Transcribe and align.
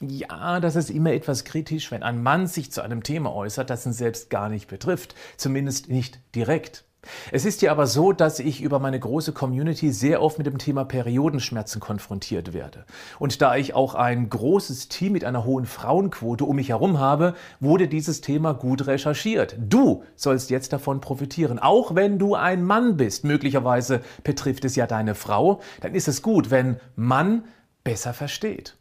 Ja, 0.00 0.60
das 0.60 0.76
ist 0.76 0.90
immer 0.90 1.12
etwas 1.12 1.44
kritisch, 1.44 1.90
wenn 1.90 2.04
ein 2.04 2.22
Mann 2.22 2.46
sich 2.46 2.70
zu 2.70 2.82
einem 2.82 3.02
Thema 3.02 3.34
äußert, 3.34 3.68
das 3.68 3.84
ihn 3.84 3.92
selbst 3.92 4.30
gar 4.30 4.48
nicht 4.48 4.68
betrifft, 4.68 5.16
zumindest 5.36 5.88
nicht 5.88 6.20
direkt. 6.36 6.84
Es 7.32 7.44
ist 7.44 7.62
ja 7.62 7.72
aber 7.72 7.86
so, 7.86 8.12
dass 8.12 8.38
ich 8.38 8.60
über 8.62 8.78
meine 8.78 9.00
große 9.00 9.32
Community 9.32 9.92
sehr 9.92 10.22
oft 10.22 10.38
mit 10.38 10.46
dem 10.46 10.58
Thema 10.58 10.84
Periodenschmerzen 10.84 11.80
konfrontiert 11.80 12.52
werde. 12.52 12.84
Und 13.18 13.42
da 13.42 13.56
ich 13.56 13.74
auch 13.74 13.94
ein 13.94 14.28
großes 14.30 14.88
Team 14.88 15.12
mit 15.12 15.24
einer 15.24 15.44
hohen 15.44 15.66
Frauenquote 15.66 16.44
um 16.44 16.56
mich 16.56 16.68
herum 16.68 16.98
habe, 16.98 17.34
wurde 17.58 17.88
dieses 17.88 18.20
Thema 18.20 18.52
gut 18.52 18.86
recherchiert. 18.86 19.56
Du 19.58 20.04
sollst 20.14 20.50
jetzt 20.50 20.72
davon 20.72 21.00
profitieren. 21.00 21.58
Auch 21.58 21.94
wenn 21.94 22.18
du 22.18 22.34
ein 22.34 22.62
Mann 22.62 22.96
bist, 22.96 23.24
möglicherweise 23.24 24.02
betrifft 24.22 24.64
es 24.64 24.76
ja 24.76 24.86
deine 24.86 25.14
Frau, 25.14 25.60
dann 25.80 25.94
ist 25.94 26.08
es 26.08 26.22
gut, 26.22 26.50
wenn 26.50 26.78
Mann 26.94 27.44
besser 27.84 28.12
versteht. 28.12 28.76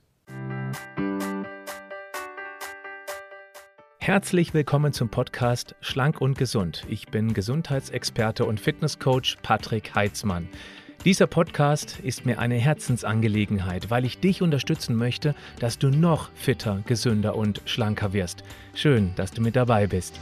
Herzlich 4.08 4.54
willkommen 4.54 4.94
zum 4.94 5.10
Podcast 5.10 5.76
Schlank 5.82 6.22
und 6.22 6.38
Gesund. 6.38 6.86
Ich 6.88 7.08
bin 7.08 7.34
Gesundheitsexperte 7.34 8.46
und 8.46 8.58
Fitnesscoach 8.58 9.36
Patrick 9.44 9.96
Heitzmann. 9.96 10.48
Dieser 11.04 11.28
Podcast 11.28 12.00
ist 12.00 12.26
mir 12.26 12.40
eine 12.40 12.56
Herzensangelegenheit, 12.56 13.90
weil 13.90 14.06
ich 14.06 14.22
dich 14.22 14.42
unterstützen 14.42 14.96
möchte, 14.96 15.36
dass 15.60 15.78
du 15.78 15.90
noch 15.90 16.32
fitter, 16.36 16.84
gesünder 16.86 17.36
und 17.36 17.62
schlanker 17.66 18.14
wirst. 18.14 18.46
Schön, 18.74 19.12
dass 19.18 19.32
du 19.32 19.42
mit 19.42 19.58
dabei 19.58 19.88
bist. 19.88 20.18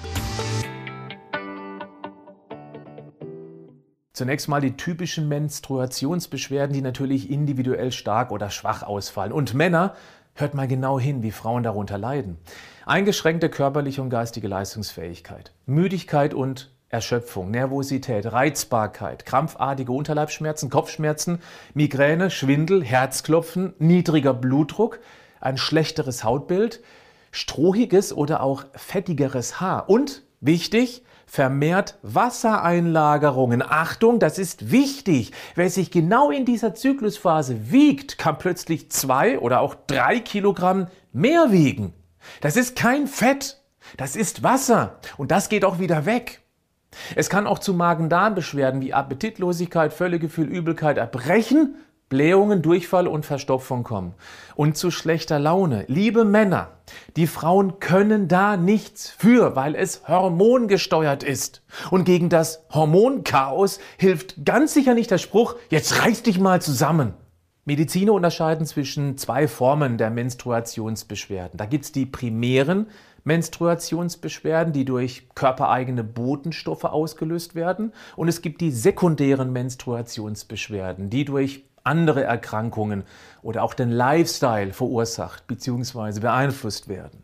Zunächst 4.14 4.48
mal 4.48 4.62
die 4.62 4.76
typischen 4.78 5.28
Menstruationsbeschwerden, 5.28 6.74
die 6.74 6.82
natürlich 6.82 7.30
individuell 7.30 7.92
stark 7.92 8.32
oder 8.32 8.50
schwach 8.50 8.82
ausfallen. 8.82 9.32
Und 9.32 9.54
Männer 9.54 9.94
Hört 10.38 10.54
mal 10.54 10.68
genau 10.68 11.00
hin, 11.00 11.24
wie 11.24 11.32
Frauen 11.32 11.64
darunter 11.64 11.98
leiden. 11.98 12.38
Eingeschränkte 12.86 13.48
körperliche 13.48 14.02
und 14.02 14.10
geistige 14.10 14.50
Leistungsfähigkeit, 14.50 15.54
Müdigkeit 15.66 16.34
und 16.34 16.72
Erschöpfung, 16.90 17.52
Nervosität, 17.52 18.30
Reizbarkeit, 18.30 19.26
krampfartige 19.26 19.94
Unterleibsschmerzen, 19.94 20.70
Kopfschmerzen, 20.70 21.40
Migräne, 21.74 22.30
Schwindel, 22.32 22.84
Herzklopfen, 22.84 23.76
niedriger 23.80 24.34
Blutdruck, 24.34 25.00
ein 25.40 25.56
schlechteres 25.56 26.26
Hautbild, 26.26 26.84
strohiges 27.32 28.12
oder 28.12 28.44
auch 28.44 28.66
fettigeres 28.74 29.62
Haar 29.62 29.90
und, 29.90 30.25
wichtig, 30.46 31.04
vermehrt 31.26 31.98
Wassereinlagerungen. 32.02 33.62
Achtung, 33.62 34.20
das 34.20 34.38
ist 34.38 34.72
wichtig. 34.72 35.32
Wer 35.56 35.70
sich 35.70 35.92
genau 35.92 36.32
in 36.32 36.46
dieser 36.46 36.76
Zyklusphase 36.76 37.72
wiegt, 37.72 38.18
kann 38.18 38.38
plötzlich 38.38 38.92
zwei 38.92 39.40
oder 39.40 39.60
auch 39.62 39.76
drei 39.88 40.20
Kilogramm 40.20 40.88
mehr 41.12 41.52
wiegen. 41.52 41.94
Das 42.42 42.56
ist 42.56 42.76
kein 42.76 43.08
Fett, 43.08 43.62
das 43.98 44.16
ist 44.16 44.44
Wasser 44.44 45.00
und 45.18 45.32
das 45.32 45.50
geht 45.50 45.66
auch 45.66 45.80
wieder 45.80 46.06
weg. 46.06 46.42
Es 47.16 47.30
kann 47.30 47.46
auch 47.46 47.60
zu 47.60 47.74
Magen-Darm-Beschwerden 47.74 48.82
wie 48.82 48.94
Appetitlosigkeit, 48.94 49.94
Völlegefühl, 49.94 50.48
Übelkeit, 50.48 50.98
Erbrechen 50.98 51.76
Blähungen, 52.10 52.62
Durchfall 52.62 53.08
und 53.08 53.26
Verstopfung 53.26 53.84
kommen 53.84 54.14
und 54.56 54.78
zu 54.78 54.92
schlechter 54.92 55.40
Laune. 55.40 55.86
Liebe 55.88 56.24
Männer, 56.24 56.70
die 57.16 57.26
Frauen 57.26 57.80
können 57.80 58.28
da 58.28 58.58
nichts 58.58 59.10
für, 59.10 59.56
weil 59.56 59.74
es 59.74 60.08
hormongesteuert 60.08 61.24
ist. 61.24 61.64
Und 61.90 62.06
gegen 62.06 62.30
das 62.30 62.64
Hormonchaos 62.72 63.80
hilft 63.98 64.46
ganz 64.46 64.74
sicher 64.74 64.94
nicht 64.94 65.10
der 65.10 65.18
Spruch, 65.18 65.56
jetzt 65.70 66.04
reiß 66.04 66.22
dich 66.22 66.40
mal 66.40 66.62
zusammen. 66.62 67.14
Mediziner 67.68 68.14
unterscheiden 68.14 68.68
zwischen 68.68 69.18
zwei 69.18 69.48
Formen 69.48 69.98
der 69.98 70.12
Menstruationsbeschwerden. 70.12 71.58
Da 71.58 71.66
gibt 71.66 71.86
es 71.86 71.92
die 71.92 72.06
primären 72.06 72.86
Menstruationsbeschwerden, 73.24 74.72
die 74.72 74.86
durch 74.86 75.28
körpereigene 75.34 76.04
Botenstoffe 76.04 76.84
ausgelöst 76.84 77.56
werden. 77.56 77.92
Und 78.16 78.28
es 78.28 78.44
gibt 78.44 78.62
die 78.62 78.70
sekundären 78.70 79.52
Menstruationsbeschwerden, 79.52 81.10
die 81.10 81.26
durch 81.26 81.64
andere 81.86 82.24
Erkrankungen 82.24 83.04
oder 83.42 83.64
auch 83.64 83.74
den 83.74 83.90
Lifestyle 83.90 84.74
verursacht 84.74 85.48
bzw. 85.48 86.20
beeinflusst 86.20 86.88
werden. 86.88 87.24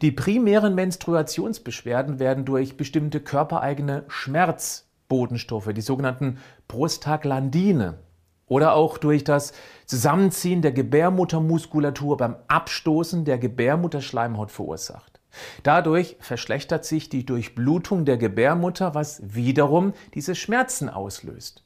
Die 0.00 0.12
primären 0.12 0.74
Menstruationsbeschwerden 0.74 2.18
werden 2.18 2.44
durch 2.44 2.76
bestimmte 2.76 3.20
körpereigene 3.20 4.04
Schmerzbotenstoffe, 4.08 5.72
die 5.72 5.80
sogenannten 5.80 6.38
Prostaglandine, 6.68 7.98
oder 8.46 8.74
auch 8.74 8.98
durch 8.98 9.24
das 9.24 9.52
Zusammenziehen 9.86 10.62
der 10.62 10.72
Gebärmuttermuskulatur 10.72 12.16
beim 12.16 12.36
Abstoßen 12.48 13.24
der 13.24 13.38
Gebärmutterschleimhaut 13.38 14.50
verursacht. 14.50 15.20
Dadurch 15.62 16.16
verschlechtert 16.20 16.84
sich 16.84 17.08
die 17.08 17.26
Durchblutung 17.26 18.04
der 18.04 18.16
Gebärmutter, 18.16 18.94
was 18.94 19.20
wiederum 19.22 19.92
diese 20.14 20.34
Schmerzen 20.34 20.88
auslöst. 20.88 21.65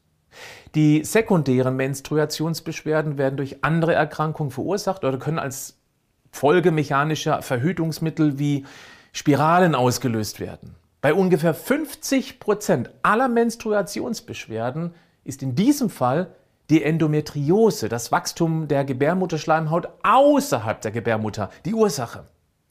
Die 0.74 1.04
sekundären 1.04 1.76
Menstruationsbeschwerden 1.76 3.18
werden 3.18 3.36
durch 3.36 3.64
andere 3.64 3.94
Erkrankungen 3.94 4.50
verursacht 4.50 5.04
oder 5.04 5.18
können 5.18 5.38
als 5.38 5.76
Folge 6.30 6.70
mechanischer 6.70 7.42
Verhütungsmittel 7.42 8.38
wie 8.38 8.64
Spiralen 9.12 9.74
ausgelöst 9.74 10.41
werden. 10.41 10.76
Bei 11.00 11.14
ungefähr 11.14 11.54
50 11.54 12.41
Prozent 12.41 12.91
aller 13.02 13.28
Menstruationsbeschwerden 13.28 14.94
ist 15.24 15.42
in 15.42 15.54
diesem 15.54 15.91
Fall 15.91 16.34
die 16.68 16.84
Endometriose, 16.84 17.88
das 17.88 18.12
Wachstum 18.12 18.68
der 18.68 18.84
Gebärmutterschleimhaut 18.84 19.88
außerhalb 20.02 20.80
der 20.80 20.92
Gebärmutter, 20.92 21.50
die 21.64 21.74
Ursache. 21.74 22.24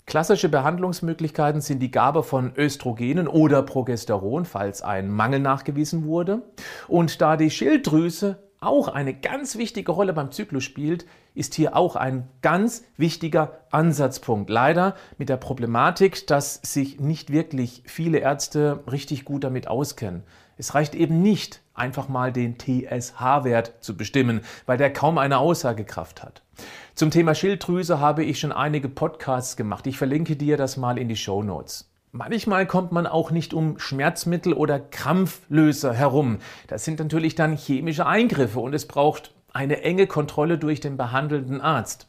Klassische 0.09 0.50
Behandlungsmöglichkeiten 0.50 1.62
sind 1.62 1.84
die 1.84 1.92
Gabe 1.92 2.24
von 2.24 2.52
Östrogenen 2.58 3.28
oder 3.28 3.62
Progesteron, 3.62 4.44
falls 4.44 4.81
ein 4.81 5.08
Mangel 5.08 5.40
nachgewiesen 5.40 6.03
wurde. 6.03 6.42
Und 6.88 7.22
da 7.22 7.38
die 7.38 7.52
Schilddrüse 7.52 8.40
auch 8.59 8.88
eine 8.88 9.14
ganz 9.14 9.56
wichtige 9.56 9.92
Rolle 9.92 10.14
beim 10.14 10.31
Zyklus 10.31 10.64
spielt, 10.64 11.06
ist 11.36 11.53
hier 11.53 11.75
auch 11.75 11.96
ein 11.96 12.28
ganz 12.42 12.86
wichtiger 12.97 13.59
Ansatzpunkt. 13.70 14.50
Leider 14.50 14.96
mit 15.20 15.30
der 15.30 15.38
Problematik, 15.38 16.26
dass 16.26 16.56
sich 16.56 17.00
nicht 17.00 17.31
wirklich 17.31 17.84
viele 17.86 18.18
Ärzte 18.18 18.80
richtig 18.91 19.26
gut 19.26 19.44
damit 19.44 19.68
auskennen. 19.68 20.24
Es 20.58 20.74
reicht 20.74 20.96
eben 20.96 21.22
nicht, 21.22 21.62
einfach 21.79 22.07
mal 22.07 22.31
den 22.31 22.57
TSH-Wert 22.57 23.75
zu 23.79 23.97
bestimmen, 23.97 24.41
weil 24.66 24.78
der 24.78 24.94
kaum 24.94 25.17
eine 25.17 25.38
Aussagekraft 25.40 26.23
hat. 26.23 26.41
Zum 26.95 27.12
Thema 27.12 27.34
Schilddrüse 27.35 28.00
habe 28.00 28.23
ich 28.23 28.40
schon 28.40 28.51
einige 28.51 28.90
Podcasts 28.90 29.56
gemacht. 29.56 29.88
Ich 29.88 29.97
verlinke 29.97 30.35
dir 30.35 30.57
das 30.57 30.78
mal 30.78 30.97
in 30.97 31.07
die 31.07 31.16
Show 31.16 31.44
Notes. 31.44 31.90
Manchmal 32.12 32.66
kommt 32.66 32.91
man 32.91 33.06
auch 33.06 33.29
nicht 33.29 33.53
um 33.53 33.78
Schmerzmittel 33.78 34.53
oder 34.53 34.79
Krampflöser 34.79 35.94
herum. 35.94 36.40
Das 36.67 36.84
sind 36.84 37.00
natürlich 37.00 37.35
dann 37.35 37.56
chemische 37.56 38.07
Eingriffe 38.07 38.59
und 38.59 38.73
es 38.73 38.88
braucht 38.88 39.31
eine 39.53 39.84
enge 39.84 40.07
Kontrolle 40.07 40.57
durch 40.57 40.79
den 40.79 40.97
behandelnden 40.97 41.61
Arzt. 41.61 42.07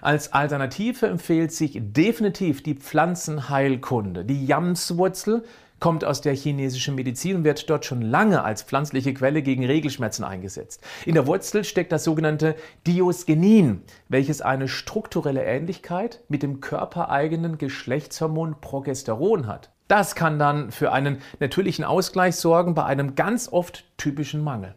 Als 0.00 0.32
Alternative 0.32 1.06
empfiehlt 1.06 1.52
sich 1.52 1.78
definitiv 1.80 2.62
die 2.62 2.74
Pflanzenheilkunde. 2.74 4.24
Die 4.24 4.46
Jamswurzel 4.46 5.44
kommt 5.80 6.04
aus 6.04 6.20
der 6.20 6.34
chinesischen 6.34 6.94
Medizin 6.94 7.36
und 7.36 7.44
wird 7.44 7.68
dort 7.68 7.84
schon 7.84 8.02
lange 8.02 8.42
als 8.42 8.62
pflanzliche 8.62 9.14
Quelle 9.14 9.42
gegen 9.42 9.64
Regelschmerzen 9.64 10.24
eingesetzt. 10.24 10.82
In 11.04 11.14
der 11.14 11.26
Wurzel 11.26 11.64
steckt 11.64 11.92
das 11.92 12.04
sogenannte 12.04 12.56
Diosgenin, 12.86 13.82
welches 14.08 14.40
eine 14.40 14.68
strukturelle 14.68 15.44
Ähnlichkeit 15.44 16.22
mit 16.28 16.42
dem 16.42 16.60
körpereigenen 16.60 17.58
Geschlechtshormon 17.58 18.60
Progesteron 18.60 19.46
hat. 19.46 19.70
Das 19.88 20.14
kann 20.14 20.38
dann 20.38 20.72
für 20.72 20.92
einen 20.92 21.18
natürlichen 21.38 21.84
Ausgleich 21.84 22.36
sorgen 22.36 22.74
bei 22.74 22.84
einem 22.84 23.14
ganz 23.14 23.48
oft 23.52 23.84
typischen 23.96 24.42
Mangel. 24.42 24.74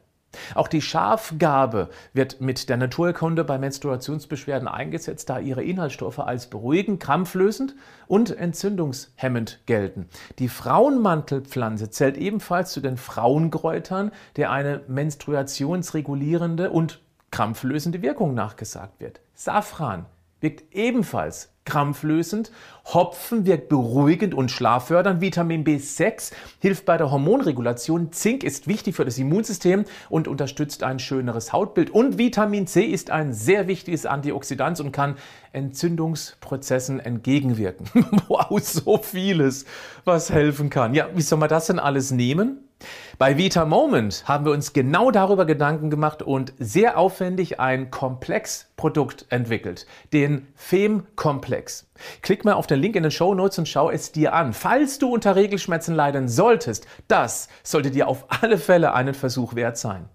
Auch 0.55 0.67
die 0.67 0.81
Schafgabe 0.81 1.89
wird 2.13 2.41
mit 2.41 2.69
der 2.69 2.77
Naturkunde 2.77 3.43
bei 3.43 3.57
Menstruationsbeschwerden 3.57 4.67
eingesetzt, 4.67 5.29
da 5.29 5.39
ihre 5.39 5.63
Inhaltsstoffe 5.63 6.19
als 6.19 6.47
beruhigend, 6.47 6.99
krampflösend 6.99 7.75
und 8.07 8.35
entzündungshemmend 8.35 9.61
gelten. 9.65 10.07
Die 10.37 10.49
Frauenmantelpflanze 10.49 11.89
zählt 11.89 12.17
ebenfalls 12.17 12.71
zu 12.71 12.81
den 12.81 12.97
Frauenkräutern, 12.97 14.11
der 14.35 14.51
eine 14.51 14.81
menstruationsregulierende 14.87 16.69
und 16.69 17.01
krampflösende 17.31 18.01
Wirkung 18.01 18.33
nachgesagt 18.33 18.99
wird. 18.99 19.21
Safran 19.33 20.05
wirkt 20.41 20.73
ebenfalls 20.73 21.53
krampflösend. 21.69 22.51
Hopfen 22.93 23.45
wirkt 23.45 23.69
beruhigend 23.69 24.33
und 24.33 24.49
schlaffördernd. 24.49 25.21
Vitamin 25.21 25.63
B6 25.63 26.31
hilft 26.59 26.85
bei 26.85 26.97
der 26.97 27.11
Hormonregulation. 27.11 28.11
Zink 28.11 28.43
ist 28.43 28.67
wichtig 28.67 28.95
für 28.95 29.05
das 29.05 29.17
Immunsystem 29.19 29.85
und 30.09 30.27
unterstützt 30.27 30.83
ein 30.83 30.99
schöneres 30.99 31.53
Hautbild. 31.53 31.91
Und 31.91 32.17
Vitamin 32.17 32.65
C 32.65 32.83
ist 32.83 33.11
ein 33.11 33.33
sehr 33.33 33.67
wichtiges 33.67 34.05
Antioxidant 34.05 34.79
und 34.79 34.91
kann 34.91 35.15
Entzündungsprozessen 35.53 36.99
entgegenwirken. 36.99 37.87
wow, 38.27 38.59
so 38.59 38.97
vieles, 38.97 39.65
was 40.05 40.31
helfen 40.31 40.69
kann. 40.69 40.93
Ja, 40.93 41.09
wie 41.13 41.21
soll 41.21 41.39
man 41.39 41.49
das 41.49 41.67
denn 41.67 41.79
alles 41.79 42.11
nehmen? 42.11 42.68
Bei 43.17 43.37
Vita 43.37 43.65
Moment 43.65 44.23
haben 44.27 44.45
wir 44.45 44.53
uns 44.53 44.71
genau 44.73 45.11
darüber 45.11 45.45
Gedanken 45.45 45.89
gemacht 45.89 46.21
und 46.21 46.53
sehr 46.57 46.97
aufwendig 46.97 47.59
ein 47.59 47.91
Komplexprodukt 47.91 49.25
entwickelt, 49.29 49.85
den 50.13 50.47
FEM-Komplex. 50.55 51.89
Klick 52.21 52.45
mal 52.45 52.53
auf 52.53 52.67
den 52.67 52.79
Link 52.79 52.95
in 52.95 53.03
den 53.03 53.11
Show 53.11 53.33
Notes 53.33 53.59
und 53.59 53.67
schau 53.67 53.89
es 53.89 54.11
dir 54.11 54.33
an. 54.33 54.53
Falls 54.53 54.99
du 54.99 55.13
unter 55.13 55.35
Regelschmerzen 55.35 55.95
leiden 55.95 56.29
solltest, 56.29 56.87
das 57.07 57.49
sollte 57.63 57.91
dir 57.91 58.07
auf 58.07 58.25
alle 58.41 58.57
Fälle 58.57 58.93
einen 58.93 59.13
Versuch 59.13 59.55
wert 59.55 59.77
sein. 59.77 60.07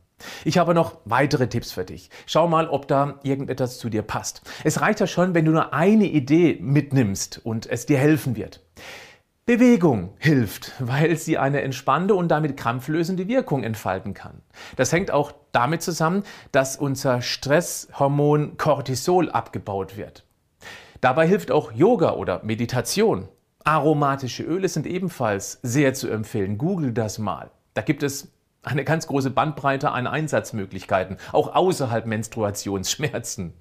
Ich 0.44 0.58
habe 0.58 0.72
noch 0.72 0.98
weitere 1.04 1.48
Tipps 1.48 1.72
für 1.72 1.84
dich. 1.84 2.08
Schau 2.24 2.48
mal, 2.48 2.68
ob 2.68 2.88
da 2.88 3.20
irgendetwas 3.22 3.78
zu 3.78 3.90
dir 3.90 4.02
passt. 4.02 4.42
Es 4.62 4.80
reicht 4.80 5.00
ja 5.00 5.06
schon, 5.06 5.34
wenn 5.34 5.44
du 5.44 5.52
nur 5.52 5.74
eine 5.74 6.06
Idee 6.06 6.58
mitnimmst 6.60 7.40
und 7.44 7.66
es 7.66 7.84
dir 7.84 7.98
helfen 7.98 8.36
wird. 8.36 8.63
Bewegung 9.46 10.14
hilft, 10.16 10.72
weil 10.78 11.16
sie 11.16 11.36
eine 11.36 11.60
entspannende 11.60 12.14
und 12.14 12.28
damit 12.28 12.56
krampflösende 12.56 13.28
Wirkung 13.28 13.62
entfalten 13.62 14.14
kann. 14.14 14.40
Das 14.76 14.90
hängt 14.90 15.10
auch 15.10 15.34
damit 15.52 15.82
zusammen, 15.82 16.22
dass 16.50 16.78
unser 16.78 17.20
Stresshormon 17.20 18.56
Cortisol 18.56 19.30
abgebaut 19.30 19.98
wird. 19.98 20.24
Dabei 21.02 21.26
hilft 21.28 21.50
auch 21.50 21.72
Yoga 21.72 22.14
oder 22.14 22.42
Meditation. 22.42 23.28
Aromatische 23.64 24.44
Öle 24.44 24.66
sind 24.68 24.86
ebenfalls 24.86 25.58
sehr 25.62 25.92
zu 25.92 26.08
empfehlen. 26.08 26.56
Google 26.56 26.92
das 26.94 27.18
mal. 27.18 27.50
Da 27.74 27.82
gibt 27.82 28.02
es 28.02 28.32
eine 28.62 28.84
ganz 28.84 29.06
große 29.06 29.28
Bandbreite 29.28 29.90
an 29.90 30.06
Einsatzmöglichkeiten, 30.06 31.18
auch 31.32 31.54
außerhalb 31.54 32.06
Menstruationsschmerzen. 32.06 33.52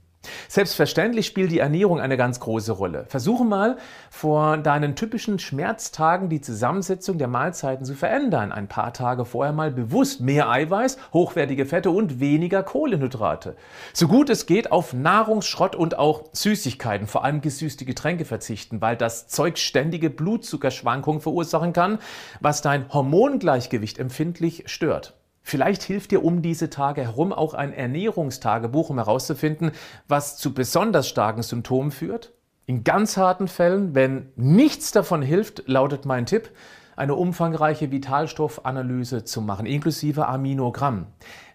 Selbstverständlich 0.48 1.26
spielt 1.26 1.52
die 1.52 1.60
Ernährung 1.60 2.00
eine 2.00 2.18
ganz 2.18 2.40
große 2.40 2.72
Rolle. 2.72 3.06
Versuche 3.08 3.44
mal 3.44 3.78
vor 4.10 4.58
deinen 4.58 4.96
typischen 4.96 5.40
Schmerztagen 5.40 6.30
die 6.30 6.42
Zusammensetzung 6.42 7.18
der 7.18 7.28
Mahlzeiten 7.28 7.86
zu 7.86 7.96
verändern. 7.96 8.52
Ein 8.52 8.68
paar 8.68 8.94
Tage 8.94 9.26
vorher 9.26 9.54
mal 9.54 9.72
bewusst 9.72 10.22
mehr 10.22 10.50
Eiweiß, 10.50 10.98
hochwertige 11.12 11.66
Fette 11.66 11.92
und 11.92 12.20
weniger 12.20 12.64
Kohlenhydrate. 12.64 13.56
So 13.94 14.08
gut 14.08 14.30
es 14.30 14.46
geht 14.46 14.72
auf 14.72 14.94
Nahrungsschrott 14.94 15.76
und 15.76 15.98
auch 15.98 16.26
Süßigkeiten, 16.34 17.08
vor 17.08 17.24
allem 17.24 17.42
gesüßte 17.42 17.86
Getränke 17.86 18.26
verzichten, 18.26 18.82
weil 18.82 18.96
das 18.96 19.28
Zeug 19.28 19.58
ständige 19.58 20.10
Blutzuckerschwankungen 20.10 21.22
verursachen 21.22 21.74
kann, 21.74 22.00
was 22.40 22.62
dein 22.62 22.92
Hormongleichgewicht 22.94 24.00
empfindlich 24.00 24.64
stört. 24.68 25.14
Vielleicht 25.44 25.84
hilft 25.84 26.12
dir 26.12 26.24
um 26.24 26.42
diese 26.42 26.70
Tage 26.70 27.02
herum 27.02 27.34
auch 27.34 27.54
ein 27.54 27.74
Ernährungstagebuch, 27.74 28.90
um 28.90 28.98
herauszufinden, 28.98 29.72
was 30.08 30.38
zu 30.38 30.54
besonders 30.54 31.08
starken 31.08 31.44
Symptomen 31.44 31.92
führt. 31.92 32.32
In 32.66 32.86
ganz 32.86 33.18
harten 33.18 33.50
Fällen, 33.50 33.94
wenn 33.94 34.32
nichts 34.38 34.92
davon 34.92 35.22
hilft, 35.22 35.68
lautet 35.68 36.06
mein 36.06 36.26
Tipp, 36.26 36.50
eine 36.96 37.16
umfangreiche 37.16 37.92
Vitalstoffanalyse 37.92 39.26
zu 39.26 39.42
machen, 39.42 39.66
inklusive 39.66 40.28
Aminogramm. 40.28 41.08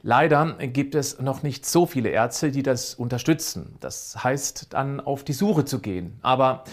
Leider 0.02 0.56
gibt 0.58 0.94
es 0.94 1.19
noch 1.20 1.43
nicht 1.43 1.64
so 1.64 1.87
viele 1.87 2.11
Ärzte, 2.11 2.50
die 2.50 2.62
das 2.62 2.94
unterstützen. 2.94 3.76
Das 3.81 4.23
heißt, 4.23 4.75
dann 4.75 5.00
auf 5.00 5.25
die 5.25 5.32
Suche 5.32 5.64
zu 5.64 5.81
gehen. 5.81 6.19
Aber 6.23 6.64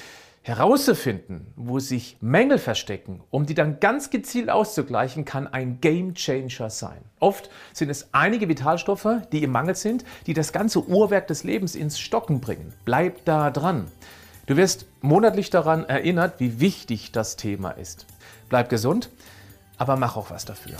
Herauszufinden, 0.48 1.48
wo 1.56 1.80
sich 1.80 2.18
Mängel 2.22 2.60
verstecken, 2.60 3.24
um 3.32 3.48
die 3.48 3.56
dann 3.56 3.80
ganz 3.80 4.12
gezielt 4.12 4.52
auszugleichen, 4.52 5.26
kann 5.26 5.48
ein 5.48 5.82
Game 5.82 6.14
Changer 6.14 6.70
sein. 6.70 7.00
Oft 7.20 7.50
sind 7.74 7.90
es 7.90 8.10
einige 8.12 8.48
Vitalstoffe, 8.48 9.08
die 9.32 9.42
im 9.42 9.52
Mangel 9.52 9.74
sind, 9.74 10.06
die 10.28 10.36
das 10.36 10.54
ganze 10.54 10.88
Uhrwerk 10.88 11.26
des 11.26 11.44
Lebens 11.44 11.74
ins 11.74 12.00
Stocken 12.00 12.42
bringen. 12.42 12.74
Bleib 12.86 13.26
da 13.26 13.50
dran. 13.50 13.88
Du 14.46 14.56
wirst 14.56 14.86
monatlich 15.02 15.50
daran 15.50 15.84
erinnert, 15.86 16.40
wie 16.40 16.60
wichtig 16.60 17.12
das 17.12 17.38
Thema 17.38 17.72
ist. 17.72 18.06
Bleib 18.48 18.70
gesund, 18.70 19.10
aber 19.80 19.96
mach 19.96 20.16
auch 20.16 20.30
was 20.30 20.46
dafür. 20.46 20.76